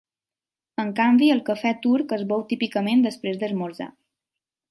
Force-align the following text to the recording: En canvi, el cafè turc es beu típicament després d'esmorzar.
En 0.83 0.87
canvi, 0.99 1.27
el 1.33 1.43
cafè 1.49 1.73
turc 1.83 2.15
es 2.17 2.25
beu 2.33 2.43
típicament 2.53 3.05
després 3.09 3.39
d'esmorzar. 3.43 3.91